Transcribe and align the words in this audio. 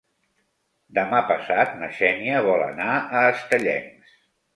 Demà 0.99 1.19
passat 1.31 1.75
na 1.81 1.89
Xènia 1.97 2.39
vol 2.47 2.63
anar 2.69 2.89
a 2.97 3.21
Estellencs. 3.35 4.17